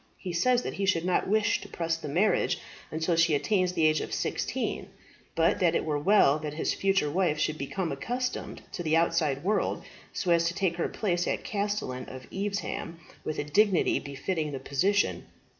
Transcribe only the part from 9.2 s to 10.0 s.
world,